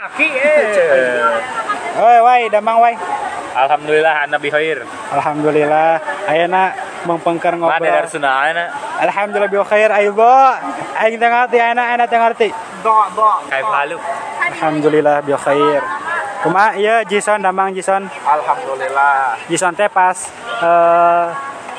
Aki 0.00 0.28
eh. 0.32 2.00
Oi, 2.00 2.18
wai, 2.24 2.48
damang 2.48 2.80
wai. 2.80 2.96
Alhamdulillah 3.52 4.24
anda 4.24 4.40
bikhair. 4.40 4.80
Alhamdulillah. 5.12 6.00
Ayeuna 6.24 6.72
mengpengker 7.04 7.52
Mana 7.60 7.76
ngobrol. 7.76 7.84
dari 7.84 8.08
sunana? 8.08 8.64
Alhamdulillah 8.96 9.50
bi 9.52 9.60
khair 9.60 9.92
ayo 9.92 10.16
bo. 10.16 10.24
Aing 10.96 11.20
teu 11.20 11.28
ngarti 11.28 11.56
ayeuna 11.60 11.82
ayeuna 11.92 12.04
teu 12.08 12.16
ngarti. 12.16 12.48
Do 12.80 12.96
do. 13.12 13.28
Kayak 13.52 13.68
halu. 13.68 13.96
Alhamdulillah 14.48 15.16
bi 15.20 15.32
khair. 15.36 15.82
Kumaha 16.48 16.80
ieu 16.80 16.96
Jason 17.04 17.44
damang 17.44 17.76
Jason? 17.76 18.08
Alhamdulillah. 18.24 19.36
Jason 19.52 19.76
teh 19.76 19.92
pas 19.92 20.16
eh 20.64 21.24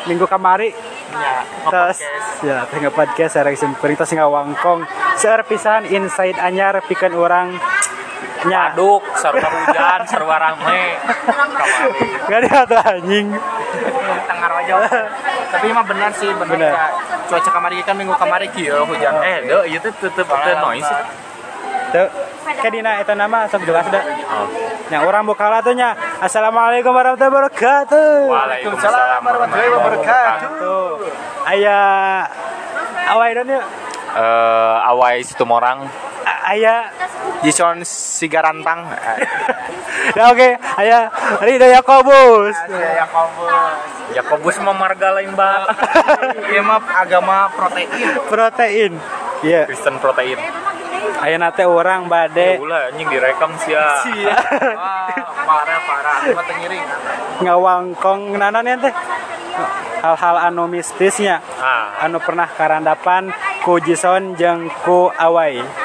minggu 0.05 0.29
kamari 0.29 0.69
Ya. 1.11 1.43
Terus 1.67 1.97
ya 2.39 2.63
tengah 2.71 2.87
podcast 2.87 3.35
sareng 3.35 3.57
simpering 3.59 3.99
tos 3.99 4.15
ngawangkong 4.15 4.87
seueur 5.19 5.43
pisan 5.43 5.83
inside 5.91 6.39
anyar 6.39 6.79
pikeun 6.87 7.11
urang 7.11 7.51
nya 8.49 8.73
Aduk, 8.73 9.01
sarwa 9.17 9.47
hujan, 9.49 9.99
sarwa 10.09 10.35
rame. 10.41 10.97
Kamari. 11.29 12.07
Gak 12.25 12.39
ada 12.47 12.57
tuh 12.65 12.79
anjing. 12.81 13.27
tengah 14.21 14.49
aja 14.61 14.75
tapi 15.51 15.67
mah 15.75 15.83
benar 15.83 16.11
sih 16.15 16.31
benar, 16.31 16.47
Benar. 16.55 16.71
Ya. 16.71 16.87
cuaca 17.27 17.49
kamari 17.51 17.83
kan 17.83 17.95
minggu 17.99 18.15
kamari 18.15 18.47
kieu 18.55 18.87
hujan 18.87 19.19
Eh, 19.19 19.37
do 19.45 19.67
ieu 19.67 19.79
teh 19.83 19.91
tetep 19.91 20.25
teu 20.25 20.55
noise. 20.63 20.95
Tuh, 21.91 22.07
kayak 22.47 22.71
dina 22.71 23.03
itu 23.03 23.13
nama 23.19 23.51
sok 23.51 23.67
jelas 23.67 23.83
dah. 23.91 23.99
Oh. 24.31 24.47
Yang 24.87 25.03
orang 25.11 25.27
buka 25.27 25.59
tuh 25.59 25.75
nya. 25.75 25.91
Assalamualaikum 26.23 26.95
warahmatullahi 26.95 27.35
wabarakatuh. 27.35 28.11
Waalaikumsalam 28.31 29.19
warahmatullahi 29.27 29.71
wabarakatuh. 29.75 30.49
Tuh, 30.55 30.91
ayah 31.51 32.31
awai 33.11 33.35
dan 33.35 33.59
yuk. 33.59 33.63
Eh, 34.15 34.75
awai 34.87 35.19
situ 35.23 35.43
morang. 35.43 35.83
A- 36.51 36.59
Ayah, 36.59 36.91
Jason 37.47 37.79
Sigarantang 37.87 38.83
ya 40.19 40.23
oke, 40.27 40.49
ayah 40.83 41.07
Ridho 41.39 41.63
Yakobus. 41.63 42.51
ya 42.67 43.07
kamu 43.07 43.43
Yakobus 44.11 44.55
mah 44.59 44.75
marga 44.75 45.15
lain 45.15 45.31
ba. 45.31 45.63
Ieu 46.51 46.59
mah 46.59 46.83
agama 46.91 47.47
protein 47.55 47.87
Protein. 48.27 48.93
Iya, 49.41 49.63
Kristen 49.63 49.95
protein. 49.97 50.35
ayah 51.23 51.37
nate 51.39 51.63
orang 51.63 52.11
bade 52.11 52.59
Ulah 52.59 52.91
anjing 52.91 53.07
direkam 53.07 53.55
sia. 53.55 53.79
Wah, 53.79 55.07
parah 55.47 55.79
parah 55.87 56.15
Aku 56.19 56.35
mah 56.35 56.43
teu 56.43 56.55
ngiring 56.59 56.83
ngawangkong 57.41 58.21
nanan 58.35 58.67
ya 58.67 58.75
teh. 58.75 58.93
Hal-hal 60.01 60.51
anu 60.51 60.67
mistisnya. 60.67 61.39
Ah, 61.57 62.03
anu 62.03 62.19
pernah 62.19 62.49
karandapan 62.49 63.31
ku 63.63 63.79
Jason 63.79 64.35
jeung 64.35 64.67
ku 64.83 65.07
Awai 65.13 65.80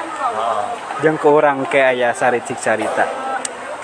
jeung 1.04 1.20
ku 1.20 1.36
urang 1.36 1.68
ke 1.68 1.80
aya 1.80 2.16
saricik 2.16 2.60
carita 2.60 3.26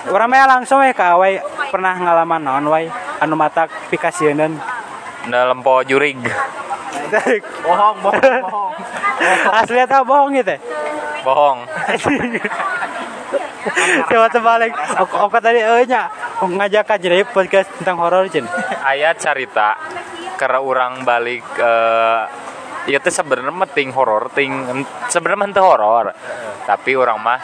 urang 0.09 0.27
mah 0.27 0.47
langsung 0.47 0.83
we 0.83 0.91
ka 0.91 1.15
Awai. 1.15 1.39
Pernah 1.71 1.95
ngalaman 1.95 2.43
naon 2.43 2.67
wai? 2.67 2.91
Anu 3.23 3.39
matak 3.39 3.71
pikasieun 3.87 4.59
dalam 5.31 5.63
po 5.63 5.79
jurig. 5.87 6.19
bohong 7.65 7.97
bohong 8.03 8.43
bohong. 8.43 8.73
Asli 9.63 9.79
eta 9.79 10.03
bohong 10.03 10.35
itu 10.35 10.57
Bohong. 11.23 11.63
coba 14.11 14.27
terbalik. 14.27 14.75
Aku, 14.75 15.15
aku 15.23 15.37
tadi 15.39 15.63
nya 15.87 16.11
ngajak 16.43 16.83
ka 16.83 16.95
jadi 16.99 17.23
podcast 17.23 17.71
tentang 17.79 17.95
horor 18.03 18.27
cen 18.27 18.43
ayat 18.83 19.15
cerita 19.15 19.79
karena 20.35 20.59
orang 20.59 21.07
balik 21.07 21.47
eh 21.55 22.42
ya 22.89 22.99
teh 22.99 23.13
sebenarnya 23.13 23.53
mah 23.53 23.69
ting 23.71 23.89
horor 23.95 24.27
ting 24.35 24.51
sebenarnya 25.07 25.39
mah 25.39 25.49
teu 25.55 25.63
horor. 25.63 26.05
Tapi 26.67 26.91
orang 26.95 27.19
mah 27.19 27.39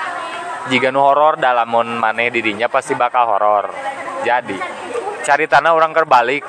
jika 0.68 0.92
nu 0.92 1.00
horor 1.00 1.40
dalam 1.40 1.70
maneh 1.72 2.30
didinya 2.32 2.68
pasti 2.68 2.94
bakal 2.96 3.26
horor. 3.36 3.72
Jadi 4.28 4.60
caritana 5.24 5.72
orang 5.72 5.96
kerbalik 5.96 6.44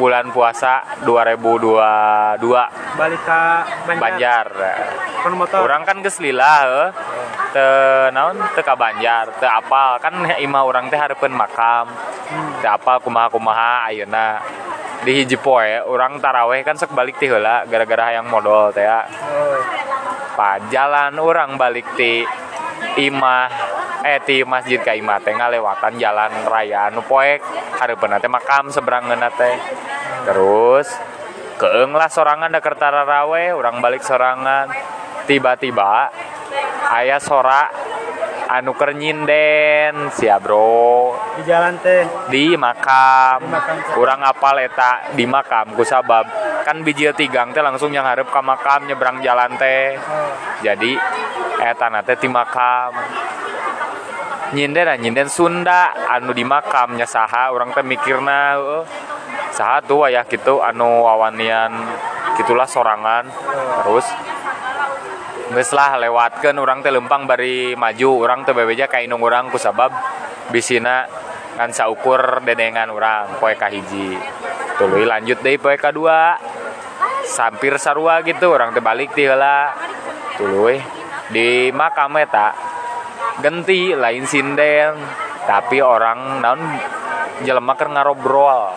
bulan 0.00 0.32
puasa 0.32 0.98
2022 1.04 2.96
balik 2.96 3.22
ka 3.28 3.64
Banjar. 3.86 4.48
Motor. 5.22 5.62
Orang 5.62 5.86
kan 5.86 6.02
geus 6.02 6.18
lila 6.18 6.66
heuh. 6.66 6.90
Te 7.54 7.66
naon? 8.10 8.42
Teu 8.58 8.64
ka 8.66 8.74
Banjar 8.74 9.30
teu 9.38 9.46
apal. 9.46 10.02
Kan 10.02 10.26
imah 10.26 10.62
orang 10.66 10.90
teh 10.90 10.98
hareupeun 10.98 11.30
makam. 11.30 11.86
Teu 12.58 12.70
apal 12.72 12.98
kumaha-kumaha 12.98 13.86
ayeuna 13.92 14.42
di 15.02 15.12
hiji 15.18 15.34
poe 15.34 15.82
orang 15.82 16.22
taraweh 16.22 16.62
kan 16.62 16.78
sek 16.78 16.94
balik 16.94 17.18
tihela 17.18 17.66
gara-gara 17.66 18.14
yang 18.14 18.30
modal 18.30 18.70
teh 18.70 18.86
Pa 20.32 20.62
jalan 20.70 21.18
orang 21.18 21.58
balik 21.58 21.84
ti 21.98 22.22
imah 22.96 23.50
eh 24.06 24.22
ti 24.22 24.46
masjid 24.46 24.78
ka 24.78 24.94
imah 24.94 25.18
teh 25.20 25.34
ngalewatan 25.34 25.98
jalan 25.98 26.30
raya 26.46 26.88
anu 26.88 27.02
poek 27.02 27.42
hareupna 27.82 28.22
teh 28.22 28.30
makam 28.30 28.70
seberangeunna 28.70 29.30
teh. 29.34 29.54
Terus 30.22 30.86
keeng 31.58 31.92
lah 31.98 32.06
sorangan 32.06 32.54
da 32.54 32.62
kertara 32.62 33.02
rawe 33.02 33.42
orang 33.52 33.82
balik 33.82 34.06
sorangan. 34.06 34.70
Tiba-tiba 35.26 36.10
ayah 36.94 37.22
sorak 37.22 37.70
anu 38.52 38.76
keur 38.76 38.92
nyinden 38.92 40.12
sia 40.12 40.36
bro. 40.36 41.16
Di 41.40 41.42
jalan 41.48 41.80
teh. 41.80 42.04
Di 42.28 42.52
makam. 42.60 43.40
Di 43.40 43.48
makam. 43.48 43.76
kurang 43.96 44.20
apal 44.20 44.60
eta 44.60 45.16
di 45.16 45.24
makam 45.24 45.72
ku 45.72 45.80
sabab. 45.80 46.28
Kan 46.68 46.84
biji 46.84 47.08
tigang 47.16 47.56
teh 47.56 47.64
langsung 47.64 47.88
yang 47.96 48.04
harap 48.04 48.28
ke 48.28 48.40
makam 48.44 48.84
nyebrang 48.84 49.24
jalan 49.24 49.56
teh. 49.56 49.96
Jadi 50.60 50.92
eta 51.64 51.86
na 51.88 52.04
teh 52.04 52.20
di 52.20 52.28
makam. 52.28 52.92
Nyinden 54.52 54.84
ah, 54.92 54.98
nyinden 55.00 55.32
Sunda 55.32 55.96
anu 56.12 56.36
di 56.36 56.44
makamnya 56.44 57.08
saha 57.08 57.48
orang 57.48 57.72
teh 57.72 57.80
mikirna 57.80 58.60
heueuh 58.60 58.84
saha 59.48 59.80
tuh 59.80 60.04
aya 60.04 60.28
gitu 60.28 60.60
anu 60.60 61.08
wawanian 61.08 61.72
gitulah 62.36 62.68
sorangan. 62.68 63.32
Terus 63.80 64.06
Geus 65.52 65.68
lah 65.76 66.00
lewatkeun 66.00 66.56
urang 66.56 66.80
teh 66.80 66.88
lempang 66.88 67.28
bari 67.28 67.76
maju 67.76 68.24
urang 68.24 68.40
teh 68.40 68.56
bebeja 68.56 68.88
ka 68.88 69.04
inung 69.04 69.20
urang 69.20 69.52
ku 69.52 69.60
sabab 69.60 69.92
bisina 70.48 71.04
ngan 71.60 71.76
saukur 71.76 72.40
dedengan 72.40 72.88
urang 72.88 73.36
poe 73.36 73.52
kahiji 73.52 74.16
tuluy 74.80 75.04
lanjut 75.04 75.44
deui 75.44 75.60
poe 75.60 75.76
kadua 75.76 76.40
sampir 77.28 77.76
sarua 77.76 78.24
gitu 78.24 78.48
orang 78.48 78.72
teh 78.72 78.80
balik 78.80 79.12
ti 79.12 79.28
heula. 79.28 79.76
Tuluy 80.40 80.80
di 81.28 81.68
makam 81.68 82.16
eta 82.16 82.56
genti 83.44 83.92
lain 83.92 84.24
sinden 84.24 84.96
tapi 85.44 85.84
orang 85.84 86.40
naon 86.40 86.60
jelema 87.44 87.76
keur 87.76 87.92
ngarobrol 87.92 88.72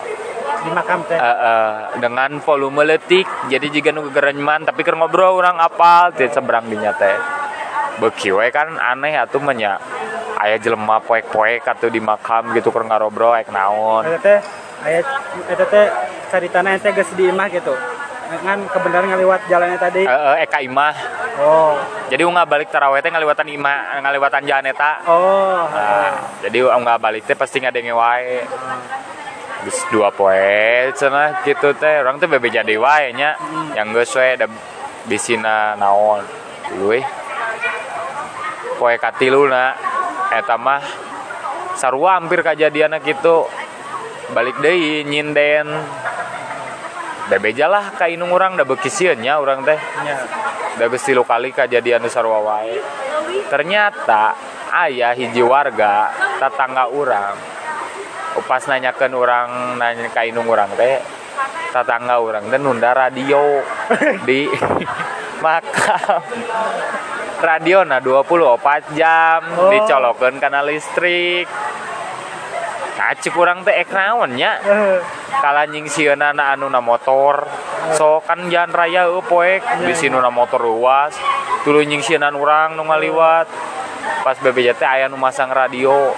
di 0.66 0.72
makam 0.74 0.98
teh. 1.06 1.14
Eh, 1.14 1.22
eh, 1.22 1.72
dengan 2.02 2.30
volume 2.42 2.82
letik 2.82 3.26
jadi 3.46 3.66
jika 3.70 3.94
nu 3.94 4.10
gegerenman 4.10 4.66
tapi 4.66 4.82
keur 4.82 4.98
ngobrol 4.98 5.38
orang 5.38 5.62
apal 5.62 6.10
di 6.10 6.26
seberang 6.26 6.66
dinya 6.66 6.90
teh. 6.98 7.16
Beuki 8.02 8.34
we 8.34 8.50
kan 8.50 8.74
aneh 8.76 9.16
atuh 9.16 9.40
menya 9.40 9.80
aya 10.36 10.60
jelema 10.60 11.00
poek-poek 11.00 11.64
atuh 11.64 11.88
di 11.88 12.02
makam 12.02 12.52
gitu 12.52 12.68
keur 12.74 12.84
ngarobrol 12.84 13.38
ek 13.38 13.48
naon. 13.54 14.04
Eta 14.04 14.20
teh 14.20 14.38
aya 14.84 15.00
eta 15.48 15.64
teh 15.64 15.84
caritana 16.28 16.76
teh 16.76 16.92
geus 16.92 17.10
di 17.16 17.30
imah 17.30 17.46
gitu. 17.48 17.72
Ngan 18.26 18.66
kebenaran 18.74 19.06
ngaliwat 19.14 19.46
jalannya 19.46 19.78
tadi. 19.78 20.02
Eh, 20.02 20.36
eka 20.42 20.58
imah. 20.58 20.94
Oh. 21.36 21.78
Jadi 22.08 22.22
unggah 22.24 22.48
balik 22.48 22.68
taraweh 22.68 23.00
teh 23.00 23.08
ngaliwatan 23.12 23.48
imah 23.48 24.00
ngaliwatan 24.00 24.42
jalan 24.48 24.72
eta 24.72 25.04
oh 25.04 25.68
Nah, 25.68 26.40
jadi 26.40 26.64
unggah 26.64 26.96
balik 26.96 27.28
teh 27.28 27.36
pasti 27.36 27.60
ngadenge 27.60 27.92
wae. 27.92 28.44
Geus 28.44 29.25
dua 29.90 30.14
poe 30.14 30.90
cenah 30.94 31.42
gitu 31.42 31.74
teh. 31.74 32.02
Orang 32.02 32.22
teh 32.22 32.26
bebe 32.30 32.50
jadi 32.50 32.74
wae 32.78 33.10
nya. 33.14 33.34
Yang 33.74 33.88
geus 33.94 34.12
we 34.16 34.28
da 34.38 34.46
bisina 35.06 35.74
naon. 35.74 36.22
Dulu 36.70 36.84
we 36.94 37.00
poe 38.78 38.94
katiluna. 38.98 39.74
Eta 40.30 40.58
mah 40.58 40.82
sarua 41.78 42.18
hampir 42.18 42.42
kajadianna 42.42 43.02
gitu 43.02 43.46
balik 44.34 44.58
deui 44.62 45.02
nyinden. 45.06 45.66
Bebeja 47.26 47.66
lah 47.66 47.90
ka 47.98 48.06
inung 48.06 48.30
urang 48.30 48.54
da 48.54 48.62
beuki 48.62 48.90
sieun 48.90 49.18
nya 49.18 49.42
urang 49.42 49.66
teh. 49.66 49.78
Nya. 49.78 50.16
Da 50.76 50.86
geus 50.86 51.02
tilu 51.02 51.26
kali 51.26 51.50
kajadian 51.50 52.04
nu 52.04 52.10
sarua 52.12 52.38
wae. 52.38 52.78
Ternyata 53.50 54.34
ayah 54.86 55.14
hiji 55.14 55.40
warga 55.40 56.10
tetangga 56.36 56.90
orang 56.90 57.55
pas 58.42 58.60
nanyakan 58.60 59.12
orang 59.12 59.48
nanya 59.76 60.10
ka 60.10 60.22
inung 60.22 60.46
orang 60.46 60.68
teh 60.74 61.00
tetangga 61.72 62.20
orang 62.20 62.48
teh 62.48 62.60
nunda 62.60 62.92
radio 62.92 63.60
di 64.22 64.44
makam. 65.44 66.20
Radio 67.36 67.84
na 67.84 68.00
24 68.00 68.96
jam 68.96 69.40
Oh. 69.60 69.68
dicolokeun 69.68 70.40
kana 70.40 70.64
listrik. 70.64 71.44
Kacik 72.96 73.36
kurang 73.36 73.60
teh 73.60 73.76
ek 73.76 73.92
naon 73.92 74.32
nya? 74.32 74.56
Eh, 74.64 74.98
kala 75.36 75.68
nying 75.68 75.84
sieuna 75.84 76.32
na 76.32 76.56
anu 76.56 76.72
na 76.72 76.80
motor. 76.80 77.44
So 77.92 78.24
kan 78.24 78.48
jalan 78.48 78.72
raya 78.72 79.04
poek 79.20 79.60
di 79.84 79.92
sini 79.92 80.16
na 80.16 80.32
motor 80.32 80.64
luas. 80.64 81.12
Tuluy 81.60 81.84
nying 81.84 82.00
sieuna 82.00 82.32
urang 82.32 82.72
nu 82.72 82.88
ngaliwat 82.88 83.46
pas 84.26 84.36
BPJT 84.38 84.82
aya 84.82 85.06
nu 85.06 85.16
masang 85.18 85.50
radio. 85.54 86.14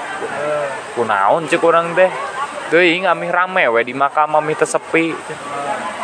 Kunaon 0.97 1.45
cek 1.47 1.63
urang 1.63 1.93
teh? 1.93 2.11
Teuing 2.69 3.09
amih 3.09 3.33
rame 3.33 3.65
we 3.73 3.81
di 3.85 3.95
makam 3.97 4.37
amih 4.37 4.57
teu 4.57 4.69
sepi. 4.69 5.13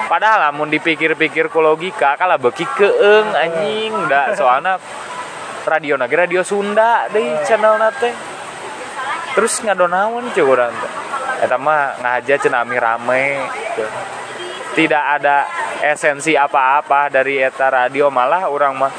Padahal 0.04 0.48
lamun 0.48 0.68
dipikir-pikir 0.68 1.48
ku 1.48 1.64
logika 1.64 2.16
kala 2.20 2.36
beuki 2.36 2.64
keung 2.76 3.32
anjing. 3.32 3.92
Da 4.08 4.36
soalna 4.36 4.76
radio 5.64 5.96
nage 5.96 6.16
radio 6.16 6.44
Sunda 6.44 7.08
deui 7.08 7.32
channel 7.48 7.80
teh. 8.00 8.14
Terus 9.36 9.64
ngadonaon 9.64 10.32
cek 10.32 10.44
urang 10.44 10.72
teh. 10.72 10.92
Eta 11.44 11.56
mah 11.56 12.00
ngahaja 12.00 12.36
cenah 12.40 12.64
amih 12.64 12.80
rame. 12.80 13.24
Tidak 14.74 15.04
ada 15.20 15.44
esensi 15.84 16.32
apa-apa 16.32 17.12
dari 17.12 17.36
eta 17.38 17.68
radio 17.68 18.08
malah 18.08 18.48
orang 18.48 18.74
mah 18.74 18.92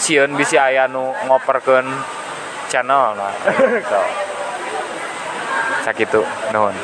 sieun 0.00 0.32
bisa 0.32 0.72
aya 0.72 0.88
nu 0.88 1.12
ngoperkeun 1.28 1.84
channel 2.70 3.18
nah 3.18 3.34
gitu. 3.82 4.00
sakitu 5.82 6.20
nuhun. 6.54 6.76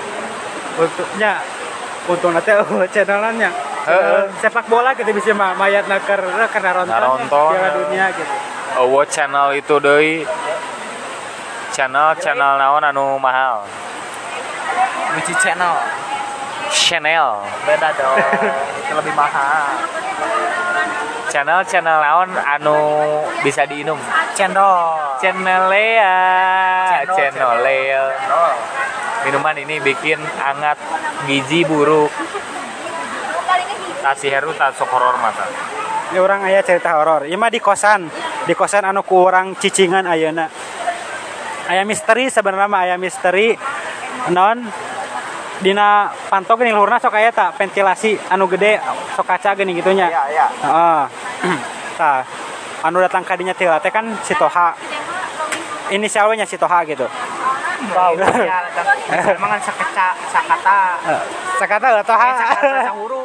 Untuknya 0.77 1.39
untung 2.11 2.35
nanti 2.35 2.51
channelannya. 2.91 3.51
Heeh. 3.87 4.27
sepak 4.43 4.67
bola 4.67 4.99
gitu 4.99 5.15
bisa 5.15 5.31
mah 5.31 5.55
mayat 5.55 5.87
naker 5.87 6.19
karena 6.51 6.71
ronton 6.75 6.91
Naronton, 6.91 7.51
Piala 7.55 7.71
ya. 7.71 7.77
dunia 7.79 8.07
gitu. 8.19 8.35
Eueuh 8.83 9.07
channel 9.07 9.55
itu 9.55 9.75
deui. 9.79 10.27
Channel 11.71 12.19
channel 12.19 12.59
naon 12.59 12.83
anu 12.83 13.15
mahal? 13.23 13.63
Gucci 15.15 15.39
channel. 15.39 15.79
Channel. 16.67 17.47
Beda 17.63 17.95
dong 17.95 18.19
itu 18.83 18.93
lebih 18.99 19.15
mahal 19.15 19.96
channel 21.37 21.61
channel 21.69 22.01
naon? 22.01 22.33
Anu 22.33 22.81
bisa 23.45 23.69
diinum? 23.69 24.01
Cendol 24.33 25.21
channel. 25.21 25.69
Lea 25.69 26.17
Channel, 27.05 27.13
channel 27.13 27.53
Lea 27.61 28.05
minuman 29.29 29.57
ini 29.61 29.77
bikin 29.85 30.17
hangat 30.41 30.81
gizi 31.29 31.61
buruk 31.69 32.09
kasih 34.01 34.33
heru 34.33 34.55
tak 34.57 34.73
sok 34.79 34.89
horor 34.89 35.19
mata. 35.21 35.45
Ini 36.15 36.23
orang 36.23 36.47
ayah 36.47 36.63
cerita 36.63 36.95
horor. 36.95 37.27
Ini 37.27 37.35
mah 37.35 37.51
di 37.51 37.59
kosan. 37.59 38.07
Di 38.47 38.55
kosan 38.55 38.87
anu 38.87 39.03
ku 39.03 39.27
orang 39.27 39.59
cicingan 39.59 40.07
ayeuna 40.07 40.47
ayah 41.67 41.83
misteri 41.83 42.31
sebenarnya 42.31 42.71
mah 42.71 42.81
ayah 42.87 42.97
misteri. 42.97 43.59
Non 44.33 44.63
dina 45.59 46.13
pantok 46.31 46.63
gini 46.63 46.71
luhurna 46.71 47.01
sok 47.03 47.17
aya 47.17 47.33
tak 47.33 47.57
ventilasi 47.59 48.15
anu 48.31 48.47
gede 48.47 48.79
sok 49.19 49.27
kaca 49.27 49.59
gini 49.59 49.75
gitunya. 49.75 50.07
Iya 50.07 50.23
iya. 50.31 50.47
Heeh. 50.63 51.26
Tah, 51.97 52.21
anu 52.87 53.01
datang 53.03 53.25
kadinya 53.25 53.53
teh 53.57 53.69
teh 53.69 53.93
kan 53.93 54.07
si 54.25 54.33
Toha. 54.37 54.77
Inisialnya 55.93 56.45
si 56.49 56.59
Toha 56.59 56.83
gitu. 56.87 57.07
wow 57.77 58.17
ya 58.17 58.65
emang 59.37 59.53
kan 59.53 59.61
sakeca 59.61 60.09
sakata 60.33 60.81
Sakata 61.61 61.89
lah 61.93 62.05
Toha. 62.05 62.31
Eh, 62.31 62.35
sakata 62.41 62.71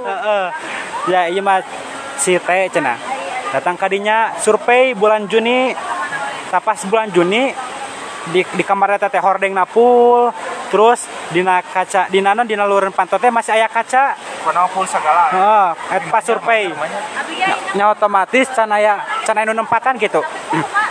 Heeh. 0.06 0.46
Ya 1.12 1.22
iya 1.26 1.42
mah 1.42 1.66
si 2.20 2.38
teh 2.38 2.70
cenah. 2.70 2.98
Datang 3.52 3.76
kadinya 3.76 4.36
survei 4.38 4.94
bulan 4.94 5.26
Juni. 5.26 5.74
Tapas 6.52 6.84
bulan 6.86 7.10
Juni 7.10 7.50
di 8.30 8.46
di 8.46 8.64
kamar 8.64 9.02
teh 9.02 9.18
hordeng 9.18 9.58
napul 9.58 10.30
terus 10.70 11.10
dina 11.34 11.58
kaca 11.66 12.06
dina 12.14 12.38
non 12.38 12.46
dina 12.46 12.70
lureun 12.70 12.94
pantot 12.94 13.18
teh 13.18 13.34
masih 13.34 13.58
aya 13.58 13.66
kaca 13.66 14.14
kono 14.42 14.66
full 14.74 14.88
segala 14.90 15.32
eta 15.94 16.08
pas 16.10 16.24
survei. 16.26 16.74
nya 17.78 17.94
otomatis 17.94 18.50
can 18.52 18.74
aya 18.74 19.00
can 19.24 19.38
aya 19.38 19.46
nu 19.48 19.56
nempatan 19.56 19.96
gitu. 20.02 20.22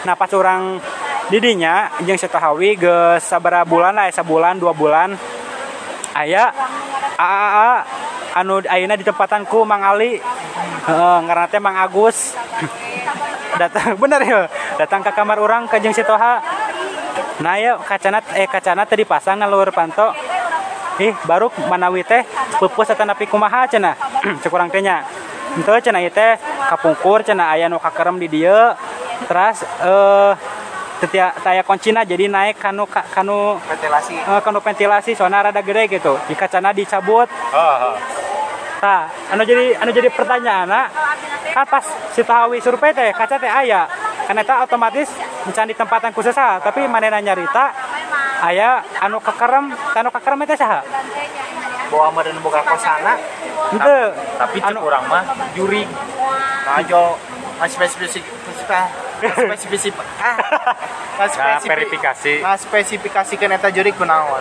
Nah 0.07 0.15
pas 0.17 0.31
orang 0.33 0.81
didinya 1.29 1.91
jeung 2.03 2.19
Tohawi 2.19 2.79
geus 2.79 3.23
sabaraha 3.27 3.67
bulan 3.67 3.93
lah 3.95 4.11
sabulan 4.11 4.59
dua 4.59 4.73
bulan 4.75 5.15
aya 6.15 6.51
AAA 7.19 7.71
anu 8.41 8.63
ayeuna 8.65 8.95
di 8.97 9.05
tempatanku 9.05 9.67
Mang 9.67 9.83
Ali. 9.83 10.23
Ngaranna 10.89 11.51
teh 11.51 11.61
Mang 11.61 11.77
Agus. 11.77 12.35
Datang 13.61 13.99
bener 13.99 14.23
ya 14.25 14.41
datang 14.81 15.05
ke 15.05 15.13
kamar 15.13 15.37
orang 15.37 15.69
ke 15.69 15.77
jeung 15.83 15.93
si 15.93 16.01
Toha. 16.01 16.41
Nah 17.45 17.57
ya 17.61 17.77
kacana 17.77 18.25
eh 18.39 18.49
kacana 18.49 18.89
teh 18.89 18.97
dipasang 18.97 19.43
ngalur 19.43 19.69
panto 19.75 20.30
ih 21.01 21.15
baru 21.25 21.49
manawi 21.67 22.05
teh? 22.05 22.23
Pupus 22.61 22.93
eta 22.93 23.09
napi 23.09 23.25
kumaha 23.25 23.65
cenah 23.65 23.97
cek 24.45 24.53
urang 24.57 24.69
teh 24.69 24.85
nya. 24.85 25.01
Henteu 25.57 25.81
cenah 25.81 26.01
ieu 26.05 26.13
teh 26.13 26.37
kapungkur 26.69 27.25
cenah 27.25 27.57
aya 27.57 27.67
nu 27.73 27.81
kakerem 27.81 28.21
di 28.21 28.29
dieu. 28.29 28.77
Terus 29.25 29.65
eh 29.65 30.33
tetia 31.01 31.33
taya 31.41 31.65
kuncina 31.65 32.05
jadi 32.05 32.29
naik 32.29 32.61
kanu 32.61 32.85
ka- 32.85 33.09
kanu 33.09 33.57
ventilasi. 33.65 34.21
eh, 34.21 34.41
kanu 34.45 34.61
ventilasi 34.61 35.17
soalnya 35.17 35.49
rada 35.49 35.65
gede 35.65 35.89
gitu. 35.89 36.21
Di 36.29 36.37
kacana 36.37 36.77
dicabut. 36.77 37.27
Nah, 38.81 39.09
anu 39.33 39.43
jadi 39.45 39.77
anu 39.81 39.91
jadi 39.93 40.09
pertanyaan 40.13 40.69
kan 41.51 41.67
pas 41.67 41.83
si 42.15 42.23
tahawi 42.23 42.61
survei 42.63 42.93
teh 42.93 43.11
kaca 43.17 43.41
teh 43.41 43.49
aya. 43.49 43.89
Karena 44.29 44.47
eta 44.47 44.63
otomatis 44.63 45.11
di 45.43 45.75
tempatan 45.75 46.15
khusus 46.15 46.37
tapi 46.37 46.87
manehna 46.87 47.19
nyarita 47.19 47.90
aya 48.41 48.81
anu 49.05 49.21
kekerem 49.21 49.73
anu 49.73 50.09
kekerem 50.11 50.41
teh 50.49 50.59
saha? 50.59 50.81
Bawa 51.93 52.09
meureun 52.15 52.41
boga 52.41 52.65
kosana. 52.65 53.15
Henteu 53.71 54.17
tapi 54.41 54.59
anu 54.65 54.79
urang 54.83 55.05
mah 55.07 55.25
jurig. 55.53 55.89
Ngajo 56.67 57.19
spesifik 57.69 58.25
spesifik 59.61 60.07
ah. 60.25 60.37
Nah 61.21 61.29
spesifik 61.29 61.69
verifikasi. 61.69 62.41
nah 62.41 62.57
spesifikasikeun 62.57 63.53
eta 63.53 63.69
jurig 63.69 63.93
kunaon? 64.01 64.41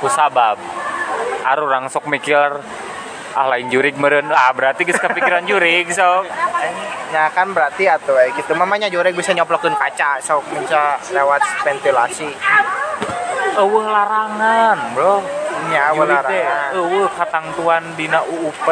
Kusabab. 0.00 0.56
Arurang 1.44 1.92
sok 1.92 2.08
mikir 2.08 2.60
ah 3.36 3.46
lain 3.52 3.68
jurig 3.68 3.94
meren 4.00 4.32
ah 4.32 4.50
berarti 4.56 4.88
geus 4.88 4.96
kepikiran 4.96 5.44
jurig 5.44 5.92
sok. 5.92 6.24
Ya 7.12 7.28
kan 7.32 7.52
berarti 7.52 7.84
atuh 7.88 8.16
eh 8.16 8.32
gitu. 8.32 8.56
Mamanya 8.56 8.88
jurig 8.88 9.12
bisa 9.12 9.36
nyoplokeun 9.36 9.76
kaca 9.76 10.16
sok 10.24 10.44
bisa 10.56 10.96
lewat 11.12 11.44
ventilasi. 11.64 12.32
Eueuh 13.56 13.86
larangan 13.86 14.78
bro 14.92 15.16
Nya 15.68 15.90
jurig 15.90 16.06
benar. 16.06 16.24
teh 16.24 16.44
eueuh 16.76 17.08
katangtuan 17.12 17.82
dina 17.98 18.22
UUP 18.24 18.66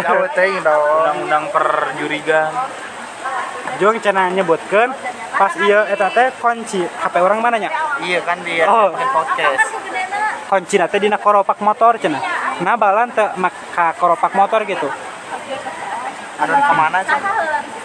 Jauh 0.00 0.26
teuing 0.32 0.62
dong. 0.62 0.82
undang-undang 1.02 1.44
perjurigan 1.50 2.50
jeung 3.80 3.96
cenah 3.96 4.28
nyebutkeun 4.30 4.90
pas 5.34 5.52
ieu 5.56 5.80
eta 5.88 6.08
teh 6.12 6.28
kunci 6.36 6.84
HP 6.84 7.14
orang 7.18 7.40
mana 7.40 7.56
nya 7.56 7.70
Iya 8.00 8.20
kan 8.22 8.38
dia 8.44 8.68
Oh. 8.68 8.92
podcast. 8.92 9.66
kunci 10.46 10.76
teh 10.78 11.00
dina 11.00 11.16
koropak 11.16 11.58
motor 11.60 11.96
cenah 11.96 12.20
nah 12.60 12.76
balan 12.76 13.08
teu 13.10 13.32
mak 13.40 13.52
ka 13.72 13.96
koropak 13.96 14.36
motor 14.36 14.62
gitu 14.64 14.88
Aduh 16.40 16.56
ke 16.56 16.72
mana 16.72 16.98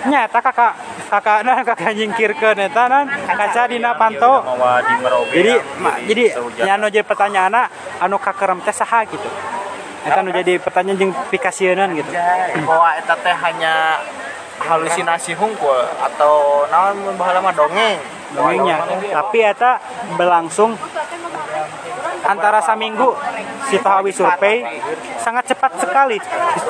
sih? 0.06 0.12
nyata 0.14 0.40
kakak 0.40 0.74
kakak 1.10 1.40
nah 1.42 1.58
kakak 1.66 1.92
nyingkirkeun 1.98 2.58
eta 2.62 2.84
nan 2.86 3.06
kaca 3.10 3.62
dina 3.66 3.98
panto 3.98 4.46
mawa 4.46 4.86
di 4.86 4.94
Merauke 5.02 5.34
jadi 5.34 5.54
ma- 5.82 6.00
jadi 6.06 6.26
nya 6.62 6.74
anu 6.78 6.86
jadi 6.94 7.06
pertanyaan 7.06 7.66
anu 8.00 8.16
kakerem 8.22 8.62
teh 8.62 8.76
saha 8.76 9.06
gitu. 9.10 9.30
Eta 10.06 10.22
anu 10.22 10.30
jadi 10.30 10.62
pertanyaan 10.62 10.98
jeung 11.02 11.12
pikasieun 11.34 11.98
gitu. 11.98 12.12
Bahwa 12.66 12.94
eta 12.94 13.18
teh 13.18 13.34
hanya 13.34 14.06
halusinasi 14.62 15.36
hungkul 15.36 15.82
atau 16.00 16.66
naon 16.70 16.96
mun 17.02 17.16
baheula 17.18 17.42
mah 17.42 17.54
dongeng. 17.54 17.98
dongengnya. 18.36 18.76
Tapi 19.14 19.38
eta 19.42 19.80
berlangsung 20.20 20.76
antara 22.26 22.60
saminggu 22.60 23.10
si 23.66 23.78
Tahawi 23.78 24.12
survei 24.12 24.58
sangat 25.18 25.46
cepat 25.48 25.72
sekali 25.78 26.18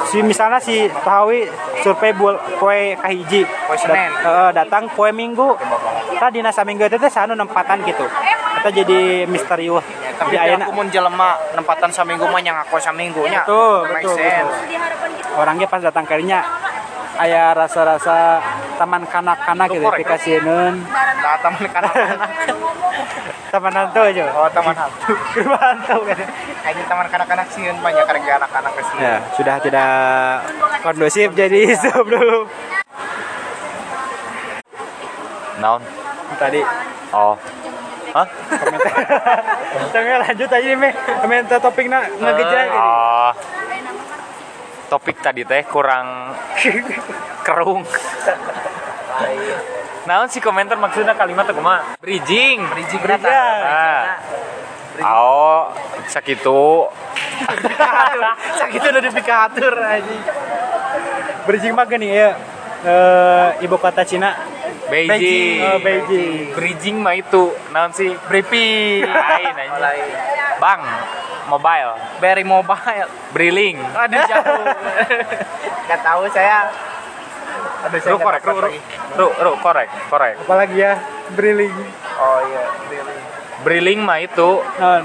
si 0.05 0.19
misalnya 0.21 0.59
si 0.59 0.75
Tahawi 0.87 1.47
survei 1.79 2.11
bul 2.11 2.35
poe 2.55 2.95
kahiji. 2.95 3.43
Dat- 3.43 3.95
eh, 4.23 4.51
datang 4.53 4.87
poe 4.89 5.11
minggu 5.11 5.55
tadi 6.15 6.39
dina 6.39 6.49
saminggu 6.49 6.85
itu 6.85 6.97
teh 6.97 7.09
sanu 7.09 7.33
nempatan 7.33 7.83
gitu 7.83 8.05
eta 8.55 8.71
jadi 8.71 9.25
misterius 9.25 9.83
Tapi 10.15 10.31
di 10.31 10.37
ayeuna 10.39 10.63
aku 10.63 10.71
mun 10.73 10.87
jelema 10.87 11.35
nempatan 11.51 11.91
saminggu 11.91 12.23
mah 12.23 12.39
nya 12.39 12.55
ngako 12.55 12.79
saminggunya. 12.79 13.43
Betul, 13.43 13.83
betul, 13.91 14.15
sense. 14.15 14.55
orangnya 15.35 15.67
pas 15.67 15.83
datang 15.83 16.07
kalinya 16.07 16.39
aya 17.15 17.51
rasa-rasa 17.51 18.39
taman 18.75 19.03
kanak-kanak 19.03 19.67
gitu 19.69 19.83
korek. 19.83 19.99
pikasieun 20.01 20.73
Nah, 20.87 21.35
teman 21.43 21.63
kanak-kanak. 21.67 22.29
tamanan 23.55 23.87
tuh 23.89 24.03
aja 24.03 24.23
Oh, 24.35 24.49
teman 24.51 24.75
hantu. 24.75 25.15
mantap 25.55 25.99
kan 26.03 26.17
Kayaknya 26.59 26.83
teman 26.85 27.07
kanak-kanak 27.07 27.47
sih 27.47 27.63
banyak 27.71 28.03
karena 28.03 28.35
anak-anak 28.43 28.71
ke 28.75 28.81
sini. 28.83 28.99
ya 28.99 29.15
sudah 29.33 29.55
tidak 29.63 29.91
kondusif 30.83 31.29
jadi 31.31 31.59
stop 31.79 32.03
dulu 32.03 32.51
naon? 35.55 35.81
Tadi. 36.35 36.59
Oh. 37.15 37.35
Hah? 38.11 38.27
Komentar 38.27 38.91
Tengah 39.95 40.17
lanjut 40.19 40.49
aja 40.51 40.69
nih. 40.75 40.93
Komentar 41.23 41.57
topiknya 41.59 41.99
ngegeja 42.11 42.59
gitu. 42.67 42.79
oh. 42.79 43.31
Topik 44.85 45.17
tadi 45.17 45.41
teh 45.41 45.63
kurang 45.65 46.35
kerung 47.41 47.81
naon 50.05 50.29
sih 50.29 50.41
komentar 50.41 50.77
maksudnya 50.77 51.17
kalimat 51.17 51.49
kumaha? 51.49 51.97
Bridging. 51.97 52.61
Bridging. 52.71 53.01
Bridging. 53.01 53.33
oh 55.01 55.73
sakitu. 56.07 56.89
Sakit 58.63 58.79
udah 58.79 59.03
dipikatur 59.03 59.75
aja 59.75 60.15
Bridging 61.43 61.75
mah 61.75 61.83
gini 61.83 62.15
ya. 62.15 62.31
Eh, 62.85 63.65
ibu 63.65 63.75
kota 63.81 64.05
Cina. 64.05 64.33
Beijing. 64.85 65.65
Oh, 65.65 65.81
Beijing. 65.81 66.53
bridging 66.53 66.95
mah 67.01 67.17
itu 67.17 67.49
naon 67.73 67.89
sih? 67.89 68.13
Briefing 68.29 69.01
lain 69.09 69.53
aja 69.57 70.05
bang 70.61 70.81
mobile. 71.49 71.93
Very 72.21 72.45
mobile. 72.45 73.09
Brilling 73.33 73.81
aduh 73.81 74.21
jauh. 74.29 74.65
Tahu 76.05 76.29
saya 76.29 76.69
aduh 77.85 77.99
saya 78.01 78.17
korek, 78.17 78.41
ru, 78.41 78.53
ru, 78.57 78.61
lagi. 78.65 78.79
ru, 79.13 79.27
ru, 79.29 79.51
korek, 79.61 79.89
korek. 80.09 80.33
Apalagi 80.41 80.77
ya, 80.81 80.97
Brilling. 81.37 81.75
oh 82.17 82.39
iya 82.49 82.63
briefing 82.89 83.21
Brilling 83.61 83.99
mah 84.01 84.17
itu 84.21 84.49
Non. 84.81 85.03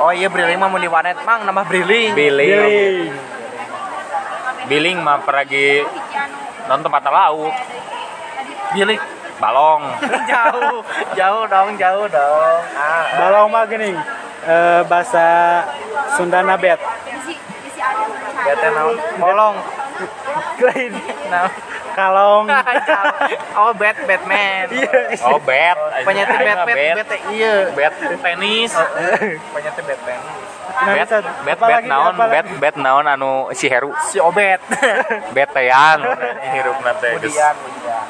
oh 0.00 0.12
iya 0.12 0.28
briefing 0.32 0.58
mah 0.60 0.68
mau 0.72 0.80
di 0.80 0.88
warnet 0.88 1.20
mang 1.28 1.44
nama 1.44 1.62
briefing 1.68 2.16
billing. 2.16 2.48
Brilling. 2.48 3.12
Billing 4.66 4.98
mah 5.04 5.22
pergi 5.22 5.84
nonton 6.66 6.90
tempat 6.90 7.06
laut, 7.12 7.54
bilik 8.74 8.98
balong. 9.38 9.82
jauh 10.32 10.80
jauh 11.14 11.44
dong 11.46 11.68
jauh 11.78 12.06
dong 12.10 12.58
ah, 12.74 13.04
Balong 13.20 13.48
mah 13.52 13.62
gini. 13.68 13.92
Eh, 14.46 14.80
bahasa 14.86 15.60
Sundana 16.16 16.56
bet. 16.56 16.80
bete 18.46 18.68
naon 18.70 18.94
bolong 19.18 19.56
Lain. 20.66 20.92
nah 21.28 21.48
Kalong. 21.92 22.44
oh 23.56 23.72
bat 23.72 23.96
batman 24.04 24.68
Iya. 24.68 25.16
Oh, 25.24 25.40
bet. 25.40 25.76
penyakit 26.04 26.34
Aing 26.34 26.44
bat 26.44 26.56
mah 26.56 26.66
bat 26.66 26.76
bet. 26.76 26.94
bat 26.98 27.10
iya 27.30 27.54
Bet 27.70 27.92
tenis. 28.20 28.72
penyakit 29.50 29.84
batman 29.84 30.20
Nah, 30.76 30.92
Bet, 30.92 31.08
bet, 31.08 31.56
bet 31.58 31.84
naon, 31.88 32.12
bet, 32.18 32.46
bet 32.60 32.76
naon 32.76 33.06
anu 33.06 33.48
si 33.50 33.64
Heru. 33.64 33.96
si 34.04 34.20
obet 34.20 34.60
Betean 35.34 36.04
hirup 36.52 36.76
nate 36.82 37.16
geus. 37.16 37.32
kemudian 37.32 37.54
kemudian 37.56 38.04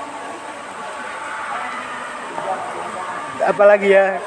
Apalagi 3.47 3.89
ya. 3.89 4.19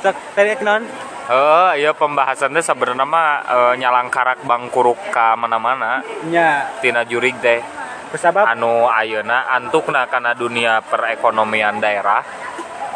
Sok 0.00 0.16
tadi 0.32 0.56
non. 0.60 0.82
Heeh, 1.28 1.84
iya 1.84 1.92
pembahasan 1.92 2.56
teh 2.56 2.64
sebenarnya 2.64 3.04
mah 3.04 3.44
eh, 3.44 3.74
nyalang 3.76 4.08
karak 4.08 4.40
bangkuruk 4.48 4.96
ka 5.12 5.36
mana-mana. 5.36 6.00
Nya. 6.24 6.72
tina 6.80 7.04
jurig 7.04 7.36
teh. 7.44 7.60
Kusabab 8.08 8.48
anu 8.48 8.88
ayeuna 8.88 9.44
antukna 9.52 10.08
kana 10.08 10.32
dunia 10.32 10.80
perekonomian 10.88 11.84
daerah. 11.84 12.24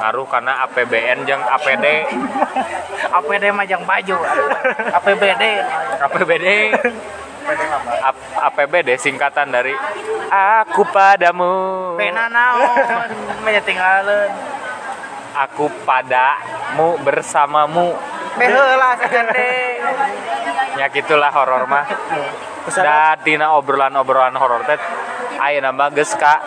Ngaruh 0.01 0.27
karena 0.33 0.65
APBN 0.65 1.29
jeung 1.29 1.45
APD 1.45 1.87
APD 3.12 3.45
mah 3.57 3.69
yang 3.69 3.85
baju. 3.85 4.17
APBD 4.97 5.43
APBD 6.09 6.47
A- 8.01 8.49
APBD 8.49 8.97
singkatan 8.97 9.53
dari 9.53 9.77
aku 10.33 10.89
padamu. 10.89 11.53
Pena 12.01 12.33
naon? 12.33 13.12
Menyetinggalin 13.45 14.33
aku 15.33 15.69
padamu 15.85 16.97
bersamamu 17.01 17.97
Beheula 18.33 18.97
sagande 18.97 19.49
ya 20.81 20.87
gitulah 20.89 21.31
horor 21.33 21.69
mah. 21.69 21.85
Da 22.73 23.19
dina 23.21 23.59
obrolan-obrolan 23.59 24.37
horor 24.39 24.62
teh 24.65 24.79
ayeuna 25.43 25.75
mah 25.75 25.93
geus 25.93 26.15
ka 26.17 26.41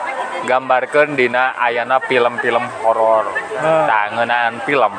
gambarkeun 0.50 1.14
dina 1.14 1.54
ayana 1.60 2.02
film-film 2.02 2.64
horor. 2.82 3.30
Hmm. 3.62 3.86
ngeunaan 4.18 4.66
film. 4.66 4.94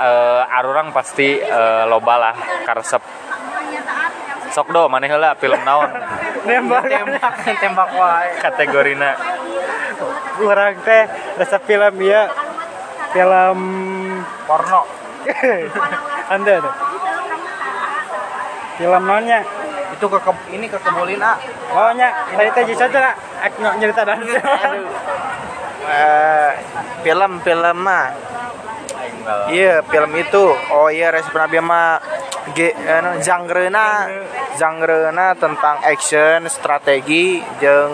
Eh 0.00 0.42
arurang 0.56 0.92
pasti 0.92 1.40
eh, 1.40 1.84
loba 1.88 2.14
lah 2.20 2.34
karesep. 2.68 3.00
Sok 4.50 4.74
do 4.74 4.90
maneh 4.90 5.06
heula 5.06 5.38
film 5.38 5.62
naon? 5.62 5.88
Nembak 6.42 6.84
tembak. 6.90 7.34
Tembak 7.62 7.90
wae. 7.94 8.28
Kategorina. 8.42 9.14
Orang 10.40 10.80
teh 10.82 11.04
rasa 11.38 11.60
film 11.62 11.94
ya 12.02 12.26
film 13.12 13.58
porno 14.46 14.82
anda 16.34 16.54
tuh 16.62 16.74
film 18.80 19.02
nonnya 19.04 19.40
itu 19.92 20.06
ke 20.08 20.18
ini 20.56 20.66
ke 20.72 20.78
kebulin 20.80 21.20
ah 21.20 21.36
oh 21.76 21.92
nya. 21.92 22.08
Teh 22.32 22.64
jisa 22.64 22.88
tuh 22.88 23.04
ek 23.44 23.52
nyok 23.60 23.74
nyerita 23.76 24.02
dan. 24.08 24.24
Eh, 25.90 26.50
film 27.04 27.44
film 27.44 27.76
mah 27.84 28.08
iya 29.52 29.84
film 29.84 30.12
itu. 30.16 30.44
Oh 30.72 30.88
iya 30.88 31.12
respon 31.12 31.44
abi 31.44 31.60
mah 31.60 32.00
ge 32.56 32.72
anu, 32.72 33.20
genre-na 33.20 34.08
genre-na 34.56 35.36
tentang 35.36 35.76
action 35.84 36.48
strategi 36.48 37.44
jeung 37.60 37.92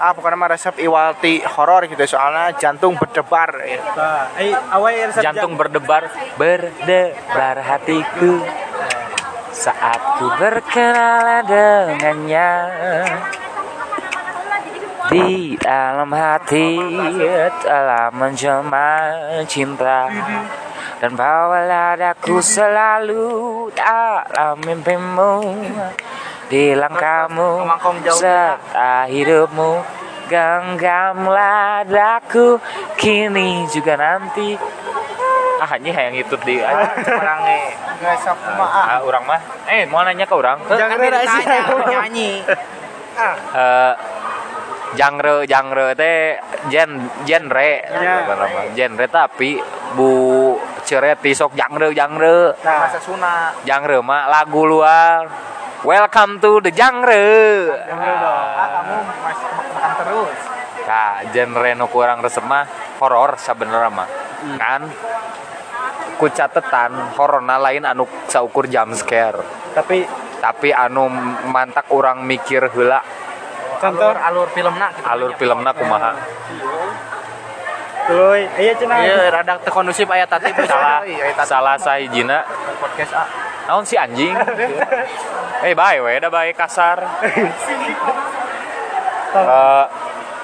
ah 0.00 0.12
pokoknya 0.14 0.36
mah 0.38 0.48
resep 0.50 0.74
iwalti 0.82 1.42
horor 1.44 1.86
gitu 1.86 2.04
soalnya 2.06 2.54
jantung 2.58 2.98
berdebar 2.98 3.50
ya. 3.62 3.80
nah 3.94 4.26
awai 4.74 5.10
resep 5.10 5.22
jantung 5.22 5.54
berdebar 5.54 6.10
berdebar 6.38 7.56
hatiku. 7.62 8.42
Saat 9.54 10.18
ku 10.18 10.26
berkenalan 10.34 11.46
dengannya 11.46 12.50
di 15.14 15.54
dalam 15.62 16.10
hati 16.10 16.74
telah 17.62 18.10
menjelma 18.10 18.90
cinta. 19.46 20.10
Dan 20.98 21.14
bawalah 21.14 21.94
daku 21.94 22.42
selalu 22.42 23.68
dalam 23.78 24.58
mimpimu 24.58 25.34
di 26.48 26.76
langkahmu 26.76 27.64
Kemangkong 27.64 27.96
jauh. 28.04 28.20
serta 28.20 29.08
hidupmu 29.08 29.80
genggamlah 30.28 31.84
daku 31.84 32.56
kini 32.96 33.68
juga 33.68 33.96
nanti. 33.96 34.56
Ah 35.60 35.80
ini 35.80 35.92
yang 35.92 36.16
itu 36.16 36.36
di 36.44 36.60
sok 38.20 38.36
kumaha 38.36 38.82
ah, 38.84 39.00
orang 39.00 39.24
mah. 39.24 39.40
Eh 39.68 39.88
mau 39.88 40.04
nanya 40.04 40.24
ke 40.28 40.34
orang? 40.34 40.60
Jangan 40.68 40.96
kan 40.96 41.08
rahasia. 41.08 41.40
ditanya 41.40 41.84
nyanyi. 41.88 42.30
Ah 43.16 43.34
eh 43.64 43.92
genre 44.94 45.36
genre 45.48 45.86
teh 45.96 46.36
gen 46.68 46.90
genre. 47.24 47.70
Ya. 47.84 48.14
genre 48.76 49.06
tapi 49.08 49.60
bu 49.96 50.12
cereti 50.84 51.32
sok 51.32 51.56
genre 51.56 51.88
genre. 51.92 52.36
Nah. 52.60 53.52
Genre 53.64 53.98
mah 54.04 54.22
lagu 54.28 54.62
luar 54.68 55.28
welcome 55.84 56.40
to 56.40 56.58
the 56.64 56.72
genre. 56.72 57.12
Ah 57.76 58.68
kamu 58.80 58.96
masih 59.20 59.48
makan 59.52 59.92
terus. 60.00 60.38
Nah 60.88 61.12
genre 61.30 61.70
nu 61.76 61.86
kurang 61.92 62.18
resep 62.24 62.42
mah 62.42 62.64
horor 62.98 63.36
sebenarnya 63.36 63.92
mah. 63.92 64.08
Kan? 64.56 64.82
Ku 66.16 66.26
catetan 66.32 67.14
hororna 67.14 67.60
lain 67.60 67.84
anu 67.84 68.08
saukur 68.26 68.66
jump 68.66 68.96
scare. 68.96 69.44
Tapi 69.76 70.08
tapi 70.40 70.72
anu 70.72 71.06
mantak 71.52 71.92
orang 71.92 72.24
mikir 72.24 72.72
heula. 72.72 73.04
Contoh? 73.78 74.16
Alur 74.16 74.18
alur 74.18 74.48
filmna 74.56 74.86
gitu 74.96 75.04
alur 75.04 75.32
filmna 75.36 75.70
kumaha 75.76 76.12
Tuloy, 78.04 78.44
iya 78.60 78.72
cina. 78.76 79.00
iya 79.00 79.32
rada 79.32 79.56
teu 79.64 79.72
kondusif 79.72 80.04
aya 80.12 80.28
tati 80.28 80.52
salah 80.68 81.00
aya 81.04 81.32
tati 81.32 81.48
salah 81.48 81.74
sahijina 81.80 82.44
podcast 82.76 83.16
ah 83.16 83.28
naon 83.64 83.84
si 83.88 83.96
anjing? 83.96 84.36
Eh 85.64 85.72
bae 85.72 85.96
we 86.04 86.20
da 86.20 86.28
bae 86.28 86.52
kasar. 86.52 87.00
Eh, 89.34 89.84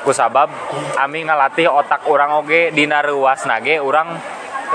ku 0.02 0.10
sabab 0.10 0.50
ami 0.98 1.22
ngalatih 1.22 1.70
otak 1.70 2.10
orang 2.10 2.42
oge 2.42 2.74
dina 2.74 2.98
reuasna 3.06 3.62
ge 3.62 3.78
urang 3.78 4.18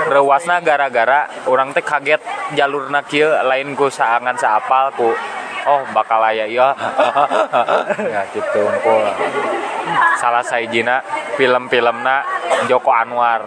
reuasna 0.08 0.64
gara-gara 0.64 1.28
orang 1.52 1.76
teh 1.76 1.84
kaget 1.84 2.24
jalurna 2.56 3.04
kieu 3.04 3.28
lain 3.44 3.76
ku 3.76 3.92
saangan 3.92 4.40
saapal 4.40 4.88
ku 4.96 5.12
oh 5.66 5.82
bakal 5.92 6.22
aya 6.22 6.46
ieu 6.46 6.62
ya 8.14 8.22
gitu 8.30 8.60
engko 8.62 8.96
salah 10.18 10.42
sahijina 10.42 11.02
film-filmna 11.36 12.24
Joko 12.66 12.90
Anwar. 12.90 13.44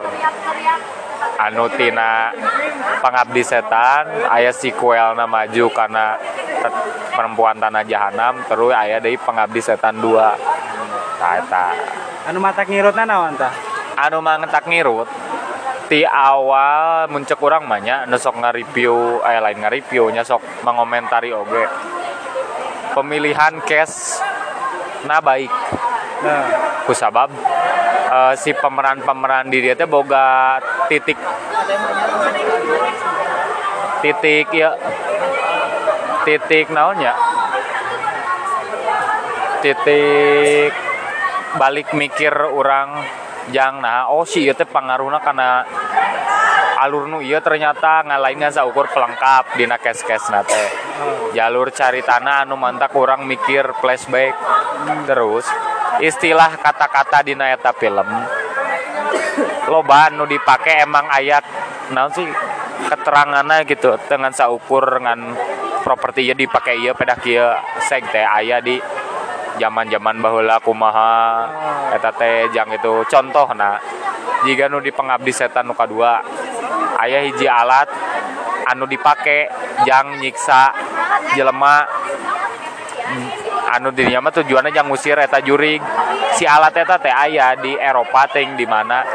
Anu 1.39 1.71
tina 1.71 2.31
pengabdi 2.99 3.43
setan 3.43 4.27
aya 4.27 4.51
sequelna 4.51 5.23
maju 5.23 5.65
karena 5.71 6.19
perempuan 7.15 7.55
tanah 7.59 7.83
jahanam 7.88 8.43
terus 8.43 8.75
aya 8.75 8.99
deui 8.99 9.15
pengabdi 9.15 9.63
setan 9.63 9.99
2 10.03 10.19
Tah 11.19 11.33
eta. 11.35 11.67
Anu 12.31 12.39
mata 12.43 12.63
ngirutna 12.63 13.03
naon 13.07 13.35
tah? 13.35 13.51
anu 13.99 14.23
mangetak 14.23 14.63
ngirut 14.63 15.11
ti 15.91 16.07
awal 16.07 17.11
muncul 17.11 17.35
kurang 17.35 17.67
banyak 17.67 18.07
nesok 18.07 18.39
nge-review 18.39 19.19
eh 19.27 19.43
lain 19.43 19.59
nge-review 19.59 20.07
nya 20.15 20.23
sok 20.23 20.39
mengomentari 20.63 21.35
oge 21.35 21.67
pemilihan 22.93 23.62
case 23.65 24.22
na 25.05 25.22
baik 25.24 25.51
Nah, 26.19 26.43
kusabab 26.84 27.31
eh, 28.12 28.34
si 28.36 28.51
pemeran-pemeran 28.51 29.48
di 29.48 29.63
dia 29.63 29.75
teh 29.75 29.88
boga 29.88 30.60
titik. 30.91 31.15
Titik 34.03 34.48
ya. 34.51 34.75
Titik 36.27 36.67
naonnya? 36.75 37.15
Titik 39.63 40.72
balik 41.55 41.96
mikir 41.96 42.31
orang 42.31 43.00
jang 43.55 43.79
nah. 43.79 44.12
Oh 44.12 44.27
si 44.27 44.43
ieu 44.43 44.55
teh 44.55 44.67
pangaruhna 44.67 45.24
karena 45.24 45.63
alur 46.79 47.12
nu 47.12 47.19
ieu 47.19 47.39
ternyata 47.43 48.07
ngalaingan 48.07 48.55
saukur 48.55 48.88
pelengkap 48.88 49.59
dina 49.59 49.75
kes-kes 49.75 50.31
teh. 50.48 50.69
Jalur 51.36 51.71
cari 51.75 52.00
tanah 52.00 52.48
anu 52.48 52.55
mantak 52.55 52.95
orang 52.95 53.27
mikir 53.27 53.75
flashback. 53.83 54.33
Terus 55.03 55.45
istilah 56.00 56.55
kata-kata 56.59 57.27
dina 57.27 57.51
eta 57.51 57.75
film 57.75 58.07
loba 59.69 60.09
anu 60.09 60.25
dipake 60.25 60.81
emang 60.81 61.05
ayat 61.12 61.45
naon 61.93 62.09
sih 62.15 62.25
keterangannya 62.89 63.67
gitu 63.67 64.00
dengan 64.09 64.33
saukur 64.33 64.81
dengan 64.81 65.36
propertinya 65.83 66.33
dipakai 66.33 66.81
iya 66.81 66.95
pedak 66.98 67.21
ieu 67.27 67.45
seg 67.86 68.07
teh 68.09 68.24
aya 68.24 68.63
di 68.63 68.79
zaman-zaman 69.59 70.17
baheula 70.24 70.57
kumaha 70.63 71.45
eta 71.93 72.12
teh 72.15 72.50
jang 72.55 72.71
itu 72.74 73.03
contoh 73.05 73.48
nah 73.53 73.77
jika 74.48 74.71
nu 74.71 74.79
di 74.79 74.89
pengabdi 74.89 75.36
setan 75.36 75.67
nu 75.67 75.75
kadua 75.75 76.24
aya 76.99 77.23
hiji 77.25 77.47
alat 77.47 77.88
anu 78.69 78.85
dipake 78.85 79.49
jang 79.88 80.21
nyiksa 80.21 80.73
jelema. 81.33 81.85
Anu 83.69 83.93
dinyama 83.93 84.33
tujuannya 84.33 84.73
jang 84.73 84.89
ngusir 84.89 85.17
eta 85.17 85.41
jurig. 85.41 85.81
Si 86.38 86.45
alat 86.45 86.73
eta 86.77 86.97
teh 87.01 87.13
aya 87.13 87.57
di 87.57 87.73
Eropa 87.77 88.29
ting 88.29 88.57
di 88.57 88.65
mana. 88.65 89.05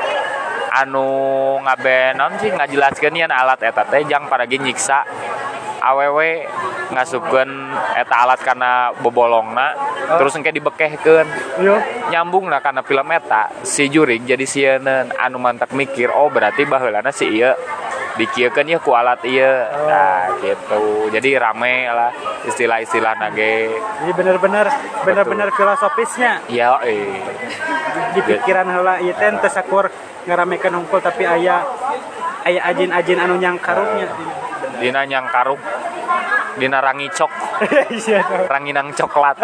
Anu 0.75 1.07
ngabenon 1.63 2.39
sih 2.43 2.51
ngajelaskan 2.51 3.31
alat 3.31 3.63
eta 3.63 3.87
teh 3.87 4.03
jang 4.07 4.27
paragi 4.27 4.59
nyiksa. 4.59 5.07
Awewe 5.85 6.49
ngasupkeun 6.95 7.51
eta 8.01 8.15
alat 8.25 8.41
karena 8.41 8.93
bobolongna 9.05 9.77
terus 10.17 10.37
engke 10.37 10.53
dibekehkeun. 10.55 11.29
Iya. 11.61 11.77
nyambung 12.13 12.49
lah 12.49 12.61
karena 12.61 12.83
film 12.85 13.09
eta 13.13 13.51
si 13.65 13.89
jurig 13.93 14.25
jadi 14.25 14.45
sieun 14.45 14.85
anu 15.17 15.37
mantak 15.37 15.73
mikir 15.77 16.09
oh 16.13 16.29
berarti 16.33 16.65
baheulana 16.65 17.13
si 17.13 17.29
ieu 17.29 17.53
dikiekeun 18.15 18.71
ya 18.71 18.79
ku 18.79 18.95
alat 18.95 19.21
ieu. 19.27 19.55
Nah 19.91 20.39
gitu. 20.39 21.11
Jadi 21.11 21.35
rame 21.35 21.91
lah 21.91 22.11
istilah-istilah 22.47 23.15
nage. 23.19 23.75
Jadi 23.75 24.13
bener-bener 24.15 24.67
bener-bener 25.03 25.49
filosofisnya 25.55 26.47
ya 26.51 26.79
eh. 26.87 27.19
Di 28.15 28.21
pikiran 28.23 28.71
heula 28.71 29.03
ieu 29.03 29.15
teh 29.15 29.31
teu 29.43 29.51
sakur 29.51 29.91
ngaramekeun 30.25 30.75
hungkul 30.79 31.03
tapi 31.03 31.27
aya 31.27 31.61
aya 32.47 32.61
ajin-ajin 32.71 33.19
anu 33.19 33.35
nyang 33.37 33.59
karungnya. 33.59 34.09
Dina 34.85 35.01
nyang 35.09 35.27
karung 35.33 35.61
dina 36.55 36.79
rangi 36.79 37.09
cok 37.09 37.33
Iya. 38.05 38.21
ranginang 38.47 38.93
coklat 38.93 39.41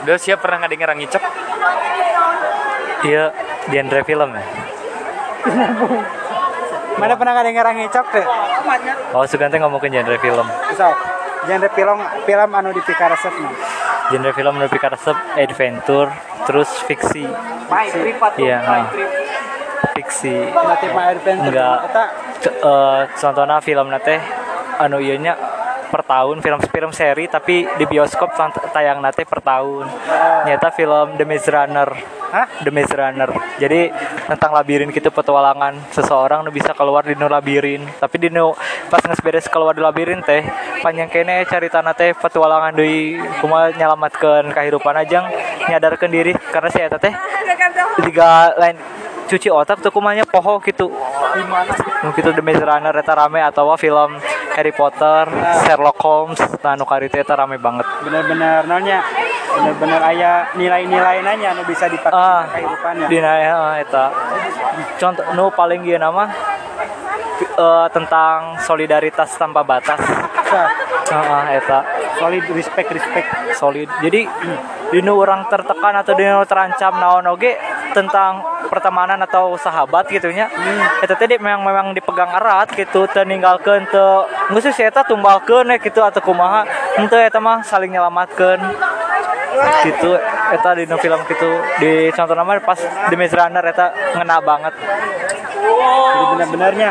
Udah 0.00 0.16
siap 0.16 0.40
pernah 0.40 0.64
ngedenger 0.64 0.88
rangi 0.96 1.06
cok? 1.12 1.24
Iya, 3.04 3.36
genre 3.68 4.00
film 4.00 4.32
ya. 4.32 4.44
Mana 6.96 7.14
pernah 7.20 7.32
ngadenger 7.36 7.66
ngicok 7.76 8.06
teh? 8.08 8.24
Oh, 9.12 9.24
suka 9.24 9.52
teh 9.52 9.60
ngomongin 9.60 10.00
genre 10.00 10.16
film. 10.16 10.46
So, 10.72 10.88
genre 11.44 11.68
film 11.72 11.98
film 12.24 12.50
anu 12.52 12.72
dipikaresepna. 12.72 13.50
Genre 14.08 14.32
film 14.32 14.54
lebih 14.56 14.80
karesep 14.80 15.16
adventure, 15.36 16.08
terus 16.44 16.68
fiksi. 16.84 17.28
Iya, 18.36 18.56
nah. 18.64 18.88
Fiksi. 19.94 20.50
Enggak. 21.50 21.78
eh, 22.40 23.00
contohnya 23.20 23.56
film 23.60 23.86
nate 23.92 24.16
anu 24.80 24.96
ieu 25.02 25.16
nya 25.20 25.36
per 25.90 26.06
tahun 26.06 26.38
film 26.38 26.62
film 26.70 26.90
seri 26.94 27.26
tapi 27.26 27.66
di 27.66 27.84
bioskop 27.84 28.30
tayang 28.70 29.02
nate 29.02 29.26
per 29.26 29.42
tahun. 29.42 29.90
Nyata 30.46 30.70
film 30.70 31.18
The 31.18 31.26
Maze 31.26 31.50
Runner. 31.50 31.90
Hah? 32.30 32.46
The 32.62 32.70
Maze 32.70 32.94
Runner. 32.94 33.30
Jadi 33.58 33.90
tentang 34.30 34.54
labirin 34.54 34.94
gitu 34.94 35.10
petualangan 35.10 35.74
seseorang 35.90 36.46
nu 36.46 36.54
bisa 36.54 36.70
keluar 36.78 37.02
di 37.02 37.18
nu 37.18 37.26
labirin. 37.26 37.82
Tapi 37.98 38.16
di 38.22 38.30
nu 38.30 38.54
pas 38.86 39.02
geus 39.02 39.18
beres 39.18 39.50
keluar 39.50 39.74
di 39.74 39.82
labirin 39.82 40.22
teh 40.22 40.46
panjang 40.78 41.10
kene 41.10 41.42
carita 41.50 41.82
teh 41.90 42.14
petualangan 42.14 42.70
deui 42.72 43.18
kumaha 43.42 43.74
nyelamatkeun 43.74 44.54
kahirupan 44.54 44.94
ajang 45.02 45.26
nyadarkeun 45.66 46.14
diri 46.14 46.32
karena 46.54 46.70
si 46.70 46.78
eta 46.78 47.02
teh 47.02 47.10
tiga 48.06 48.54
lain 48.56 48.78
cuci 49.30 49.46
otak 49.46 49.78
tuh 49.78 49.94
kumanya 49.94 50.26
poho 50.26 50.58
gitu 50.58 50.90
nu 52.02 52.08
gitu 52.18 52.34
The 52.34 52.42
Maze 52.42 52.66
Runner 52.66 52.90
eta 52.90 53.14
rame 53.14 53.38
atau 53.38 53.70
film 53.78 54.18
Harry 54.50 54.74
Potter, 54.74 55.30
Sherlock 55.62 56.02
Holmes, 56.02 56.42
nah 56.58 56.74
nu 56.74 56.82
kari 56.82 57.06
teh 57.06 57.22
eta 57.22 57.38
rame 57.38 57.54
banget. 57.62 57.86
bener-bener 58.02 58.66
naonnya 58.66 58.98
bener-bener 59.54 60.00
aya 60.02 60.50
nilai-nilai 60.58 61.22
nanya 61.22 61.54
anu 61.54 61.62
bisa 61.62 61.86
dipakai 61.86 62.18
Ah, 62.18 62.42
di 62.50 62.58
kehidupannya. 62.58 63.06
Dina 63.06 63.32
ya 63.38 63.56
eta. 63.78 64.04
Contoh 64.98 65.22
nu 65.38 65.54
paling 65.54 65.86
ieu 65.86 66.02
nama 66.02 66.26
eh, 67.38 67.86
tentang 67.94 68.58
solidaritas 68.66 69.30
tanpa 69.38 69.62
batas. 69.62 70.02
Heeh, 71.10 71.42
eta 71.62 71.78
solid 72.18 72.44
respect 72.50 72.90
respect 72.90 73.28
solid. 73.54 73.86
Jadi 74.02 74.26
dinu 74.90 75.14
orang 75.14 75.46
tertekan 75.46 75.94
atau 75.94 76.18
dinu 76.18 76.42
terancam 76.42 76.98
naon 76.98 77.26
oge 77.30 77.54
tentang 77.94 78.42
pertemanan 78.70 79.18
atau 79.26 79.58
sahabat 79.58 80.06
gitunya. 80.06 80.46
Eta 81.02 81.18
teh 81.18 81.26
di- 81.26 81.42
memang 81.42 81.66
memang 81.66 81.86
dipegang 81.90 82.30
erat 82.30 82.70
gitu, 82.78 83.10
teu 83.10 83.26
geus 84.54 84.66
sih 84.70 84.86
eta 84.86 85.02
tumbalkeun 85.02 85.74
we 85.74 85.76
gitu 85.82 86.00
atau 86.00 86.22
kumaha. 86.22 86.62
Henteu 86.94 87.18
eta 87.18 87.42
mah 87.42 87.66
saling 87.66 87.90
nyelamatkeun. 87.90 88.62
gitu 89.84 90.14
eta 90.54 90.70
di 90.78 90.84
film 90.86 91.20
gitu 91.26 91.50
di 91.82 91.92
contoh 92.14 92.34
nama 92.38 92.58
pas 92.62 92.78
di 92.80 93.14
Maze 93.18 93.34
Runner 93.34 93.64
eta 93.66 93.86
ngena 94.16 94.38
banget 94.40 94.74
jadi 96.10 96.24
bener-benernya 96.34 96.90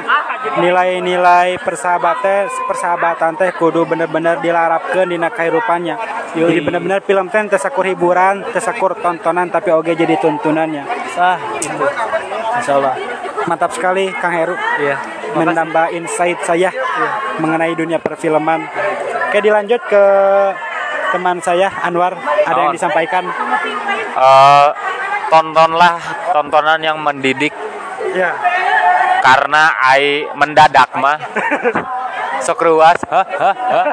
nilai-nilai 0.59 1.59
persahabatan 1.61 2.47
persahabatan 2.67 3.31
teh 3.39 3.51
kudu 3.55 3.83
bener-bener 3.87 4.39
dilarapkeun 4.39 5.11
dina 5.11 5.29
kehidupannya 5.31 5.95
jadi 6.35 6.61
bener-bener 6.61 6.99
film 7.03 7.27
teh 7.31 7.41
teu 7.47 7.59
sakur 7.59 7.85
hiburan 7.87 8.43
teu 8.51 8.61
sakur 8.61 8.95
tontonan 8.99 9.51
tapi 9.51 9.71
oge 9.71 9.95
jadi 9.95 10.19
tuntunannya 10.19 10.83
ah 11.19 11.37
itu. 11.59 11.85
Insya 12.63 12.73
Allah. 12.79 12.95
Mantap 13.45 13.71
sekali 13.75 14.07
Kang 14.15 14.31
Heru. 14.31 14.55
Iya 14.79 15.19
menambah 15.35 15.93
insight 15.93 16.39
saya 16.45 16.69
mengenai 17.37 17.73
dunia 17.77 18.01
perfilman. 18.01 18.65
Oke 19.29 19.39
dilanjut 19.43 19.81
ke 19.85 20.03
teman 21.13 21.37
saya 21.41 21.69
Anwar. 21.85 22.17
Ada 22.17 22.57
yang 22.57 22.73
Naon? 22.73 22.77
disampaikan? 22.77 23.23
Eh, 24.17 24.69
tontonlah 25.29 25.95
tontonan 26.33 26.79
yang 26.81 26.97
mendidik. 26.97 27.53
Ya 28.15 28.33
karena 29.19 29.75
ai 29.77 30.25
mendadak 30.33 30.89
mah. 30.97 31.19
Sok 32.39 32.63
ruas 32.63 32.95
hah 33.11 33.27
hah 33.27 33.55
hah. 33.67 33.85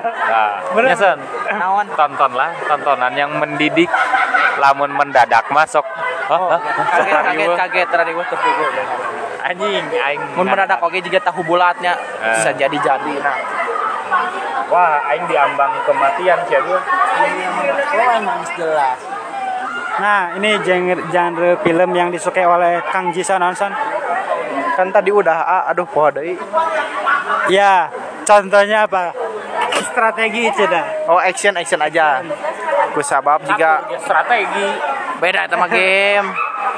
Nah 0.71 0.87
nyesen 0.87 1.19
naon? 1.51 1.87
Tontonlah 1.99 2.55
tontonan 2.65 3.13
yang 3.19 3.35
mendidik. 3.37 3.91
Lamun 4.57 4.95
mendadak 4.95 5.51
mah 5.51 5.67
kaget 6.27 7.47
riweuh. 7.47 7.57
kaget. 7.57 7.87
Tadi 7.89 8.11
gue 8.13 8.27
terpukul. 8.27 8.69
Anjing 9.47 9.85
aing 9.95 10.21
mun 10.35 10.47
mendadak 10.51 10.83
oke 10.83 10.99
juga 10.99 11.23
tahu 11.23 11.47
bulatnya 11.47 11.95
Eh. 12.19 12.35
bisa 12.35 12.51
jadi 12.51 12.75
jadi 12.83 13.15
nah. 13.23 13.39
Wah 14.67 14.99
aing 15.07 15.31
diambang 15.31 15.71
kematian 15.87 16.39
sih 16.51 16.59
aduh 16.59 16.83
emang 18.19 18.43
jelas. 18.59 18.99
Nah 19.97 20.35
ini 20.35 20.59
genre, 20.67 20.99
genre 21.09 21.51
film 21.63 21.91
yang 21.95 22.11
disukai 22.11 22.43
oleh 22.43 22.83
Kang 22.91 23.15
Jisa 23.15 23.39
Nonson 23.39 23.71
kan 24.77 24.93
tadi 24.93 25.09
udah 25.09 25.39
ah, 25.41 25.63
aduh 25.73 25.87
poho 25.89 26.11
deui 26.13 26.35
ya 27.49 27.87
contohnya 28.27 28.85
apa? 28.85 29.15
Strategi 29.87 30.51
itu 30.51 30.67
dah. 30.69 31.07
Oh 31.09 31.23
action 31.23 31.55
action 31.57 31.81
aja 31.81 32.21
sabab 33.05 33.45
juga. 33.45 33.85
strategi. 34.01 34.69
Beda 35.21 35.49
mah 35.57 35.69
game. 35.75 36.29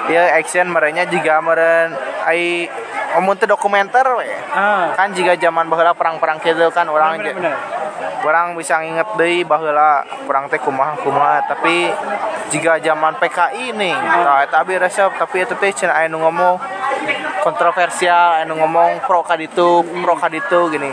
Ya 0.08 0.38
action 0.38 0.70
merenya 0.70 1.04
juga 1.04 1.42
meren. 1.42 1.92
Ai 2.24 2.70
omong 3.18 3.36
teh 3.36 3.48
dokumenter 3.48 4.04
we. 4.16 4.28
Ah. 4.54 4.94
Kan 4.94 5.12
jika 5.12 5.36
zaman 5.36 5.68
baheula 5.68 5.92
perang-perang 5.92 6.38
kieu 6.40 6.70
kan 6.72 6.86
orang 6.88 7.20
bener, 7.20 7.34
bener. 7.36 7.56
orang 8.24 8.52
bisa 8.58 8.80
nginget 8.84 9.08
deui 9.16 9.42
baheula 9.44 10.04
perang 10.24 10.48
teh 10.48 10.60
kumaha 10.60 10.96
kumaha. 11.00 11.44
Tapi 11.48 11.92
jika 12.52 12.80
zaman 12.80 13.16
PKI 13.20 13.74
nih. 13.76 13.96
Nah 13.96 14.44
eta 14.44 14.64
abi 14.64 14.80
resep 14.80 15.12
tapi 15.18 15.44
itu 15.44 15.54
teh 15.58 15.70
cenah 15.72 15.98
aya 15.98 16.08
nu 16.08 16.20
ngomong 16.24 16.56
kontroversial 17.44 18.40
aya 18.40 18.44
nu 18.48 18.56
ngomong 18.56 19.04
pro 19.04 19.24
kaditu 19.24 19.84
pro 19.84 20.14
kaditu 20.16 20.72
gini. 20.72 20.92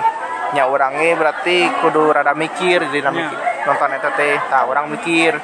Nya 0.56 0.72
urangnya 0.72 1.16
berarti 1.20 1.68
kudu 1.84 2.16
rada 2.16 2.32
mikir 2.32 2.88
dina 2.92 3.12
mikir 3.12 3.55
nonton 3.66 3.90
eta 3.98 4.10
teh 4.14 4.38
tah 4.48 4.64
orang 4.70 4.88
mikir. 4.94 5.36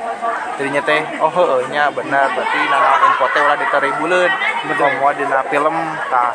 Jadinya 0.55 0.81
teh 0.85 1.01
oh 1.19 1.31
heueuh 1.33 1.67
nya 1.73 1.89
bener 1.89 2.29
berarti 2.37 2.59
nanaon 2.69 3.01
info 3.09 3.25
teh 3.33 3.41
ulah 3.41 3.57
diteribuleun 3.57 4.31
mau 5.01 5.11
dina 5.17 5.41
film 5.49 5.75
tah 6.07 6.31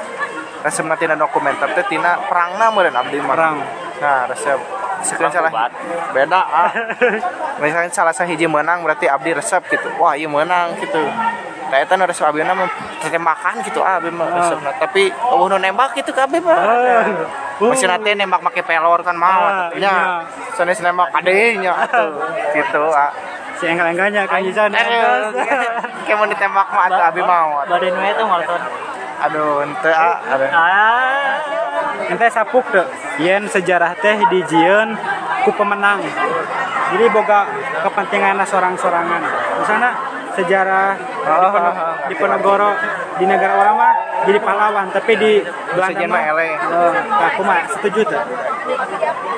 resep 0.66 0.84
tina 0.98 1.14
dokumenter 1.14 1.70
teh 1.78 1.86
tina 1.86 2.18
perangna 2.26 2.68
meureun 2.74 2.96
abdi 2.98 3.18
mah. 3.22 3.34
Perang. 3.34 3.56
nah 3.96 4.28
resep. 4.28 4.58
Sekian 5.06 5.30
salah. 5.30 5.70
Beda 6.10 6.40
ah. 6.42 6.70
Misalnya 7.62 7.88
salah 7.88 8.12
sahiji 8.12 8.44
menang 8.44 8.82
berarti 8.84 9.06
abdi 9.06 9.32
resep 9.32 9.62
gitu. 9.70 9.88
Wah 9.96 10.18
iya 10.18 10.28
menang 10.28 10.76
gitu 10.82 11.06
eta 11.68 11.94
nu 11.94 12.06
resep 12.06 12.22
abdi 12.22 12.42
mah 12.42 12.68
tembakan 13.02 13.54
gitu 13.62 13.80
ah 13.80 13.98
abdi 13.98 14.10
mah 14.10 14.26
resepna 14.30 14.70
tapi 14.78 15.10
eueuh 15.10 15.46
nu 15.48 15.56
nembak 15.56 15.94
gitu 15.94 16.10
ka 16.10 16.24
abdi 16.24 16.38
mah. 16.38 16.56
Masih 17.56 17.88
nanti 17.88 18.12
nembak 18.12 18.44
pakai 18.44 18.62
pelor 18.62 19.00
kan 19.00 19.16
mau 19.16 19.48
Ah, 19.48 19.72
nya. 19.72 19.80
iya. 19.80 19.94
sanes 20.52 20.76
nembak 20.78 21.08
adenya 21.10 21.72
atuh 21.82 22.12
gitu 22.52 22.92
ah. 22.92 23.10
Si 23.56 23.64
enggal-enggalnya 23.64 24.28
Kang 24.28 24.44
Jisan. 24.44 24.68
Aduh, 24.68 25.32
kayak 26.04 26.16
mau 26.20 26.28
ditembak 26.28 26.68
mah 26.68 26.82
atuh 26.86 27.02
abi 27.02 27.22
mau 27.24 27.64
badan 27.64 27.96
we 27.96 28.08
itu 28.12 28.22
ngalton 28.22 28.62
aduh 29.16 29.64
ente 29.64 29.90
ah 29.90 30.16
ah. 30.52 31.34
Ente 32.06 32.26
sapuk 32.28 32.62
tuh. 32.68 32.84
Yen 33.16 33.48
sejarah 33.48 33.96
teh 33.96 34.20
dijieun 34.28 34.92
ku 35.42 35.50
pemenang. 35.56 36.04
Jadi 36.92 37.04
boga 37.08 37.48
kepentingan 37.82 38.38
sorang-sorangan. 38.44 39.22
Misalnya 39.58 39.90
sejarah 40.36 41.00
di, 41.00 41.04
Oh, 41.26 41.40
oh, 41.42 41.52
oh. 41.56 41.72
di 42.06 42.14
Ponorogo 42.14 42.70
di 43.16 43.24
negara 43.24 43.56
orang 43.56 43.76
mah 43.80 43.92
jadi 44.28 44.38
pahlawan 44.44 44.86
tapi 44.92 45.12
di 45.16 45.32
Belanda 45.72 46.04
mah. 46.04 46.22
Oh, 46.68 46.92
nah, 46.92 47.30
kumaha 47.34 47.64
setuju 47.72 48.00
tuh. 48.04 48.22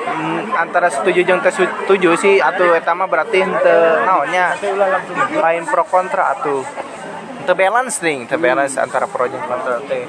Hmm, 0.09 0.51
antara 0.51 0.91
setuju 0.91 1.23
jeung 1.23 1.39
teu 1.39 1.53
setuju 1.53 2.09
sih 2.19 2.43
atuh 2.43 2.75
eta 2.75 2.91
mah 2.91 3.07
berarti 3.07 3.39
henteu 3.39 4.03
naonnya? 4.03 4.59
Lain 5.39 5.63
pro 5.63 5.87
kontra 5.87 6.35
atuh. 6.35 6.65
Teu 7.47 7.55
balance 7.55 8.03
nih 8.03 8.27
teu 8.27 8.35
balance 8.35 8.75
antara 8.75 9.07
pro 9.07 9.31
jeung 9.31 9.43
kontra 9.47 9.79
teh. 9.87 10.03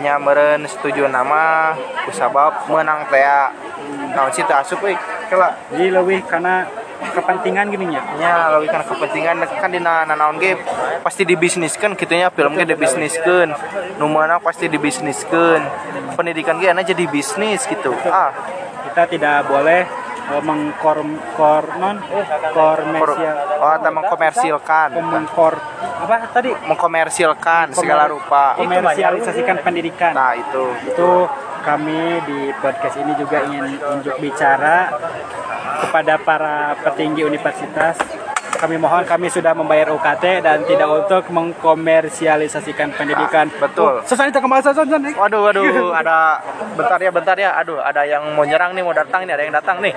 Nya 0.00 0.16
meureun 0.16 0.64
setuju 0.64 1.04
nama 1.06 1.76
kusabab 2.08 2.66
menang 2.72 3.04
teh 3.12 3.22
naon 4.16 4.32
sih 4.32 4.46
teu 4.48 4.56
asup 4.56 4.80
euy? 4.80 4.96
Kela 5.28 5.52
Jadi 5.72 5.88
lebih 5.88 6.24
karena 6.28 6.68
kepentingan 7.10 7.66
gini 7.74 7.90
ya. 7.90 8.02
nya 8.18 8.34
leuwih 8.54 8.70
kana 8.70 8.84
kepentingan. 8.86 9.42
Kan 9.58 9.70
dina 9.74 10.06
nanaon 10.06 10.38
ge 10.38 10.54
pasti 11.02 11.26
dibisniskeun 11.26 11.98
kitu 11.98 12.14
nya 12.14 12.30
film 12.30 12.54
ge 12.54 12.64
dibisniskeun. 12.68 13.50
Nu 13.98 14.06
meunang 14.06 14.38
pasti 14.38 14.70
dibisniskeun. 14.70 15.62
Pendidikan 16.14 16.62
ge 16.62 16.70
ana 16.70 16.86
jadi 16.86 17.04
bisnis 17.10 17.66
gitu. 17.66 17.90
Ah. 18.06 18.30
Kita 18.92 19.08
tidak 19.08 19.48
boleh 19.48 19.82
eh, 20.30 20.42
mengkor 20.42 21.00
kor 21.34 21.64
non 21.80 21.96
komersial 22.54 23.36
oh 23.58 23.72
eta 23.74 23.90
mengkomersilkan. 23.90 24.88
Mengkor 25.00 25.54
apa 26.02 26.14
tadi? 26.30 26.50
Mengkomersilkan 26.66 27.74
segala 27.74 28.06
rupa. 28.10 28.54
Komersialisasikan 28.58 29.62
pendidikan. 29.64 30.12
nah 30.14 30.34
itu. 30.38 30.64
Itu 30.86 31.26
kami 31.62 32.18
di 32.26 32.50
podcast 32.58 32.98
ini 32.98 33.14
juga 33.14 33.38
ingin 33.46 33.78
unjuk 33.78 34.18
bicara 34.18 34.90
kepada 35.82 36.14
para 36.22 36.78
petinggi 36.78 37.26
universitas. 37.26 37.98
Kami 38.52 38.78
mohon 38.78 39.02
kami 39.02 39.26
sudah 39.26 39.58
membayar 39.58 39.90
UKT 39.90 40.46
dan 40.46 40.62
tidak 40.62 40.86
untuk 40.86 41.26
mengkomersialisasikan 41.34 42.94
pendidikan. 42.94 43.50
Nah, 43.50 43.58
betul. 43.58 43.98
Oh, 43.98 44.06
kita 44.06 44.38
kembali 44.38 44.62
selesai. 44.62 45.18
waduh 45.18 45.40
waduh 45.50 45.90
ada 45.90 46.38
bentar 46.78 46.98
ya 47.02 47.10
bentar 47.10 47.34
ya 47.34 47.50
aduh 47.58 47.82
ada 47.82 48.06
yang 48.06 48.22
mau 48.38 48.46
nyerang 48.46 48.70
nih 48.78 48.82
mau 48.86 48.94
datang 48.94 49.26
nih 49.26 49.34
ada 49.34 49.42
yang 49.42 49.54
datang 49.58 49.82
nih 49.82 49.90